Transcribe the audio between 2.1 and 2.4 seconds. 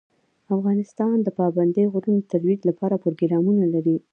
د